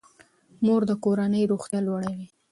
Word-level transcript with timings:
مور 0.65 0.81
د 0.89 0.91
کورنۍ 1.03 1.43
روغتیا 1.51 1.79
لوړوي. 1.87 2.27